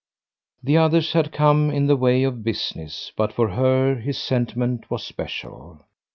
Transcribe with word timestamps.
The 0.63 0.77
others 0.77 1.13
had 1.13 1.31
come 1.31 1.69
in 1.69 1.85
the 1.85 1.95
way 1.95 2.23
of 2.23 2.43
business, 2.43 3.11
but 3.15 3.31
for 3.31 3.49
her 3.49 3.97
his 3.97 4.17
sentiment 4.17 4.89
was 4.89 5.03
special. 5.03 5.83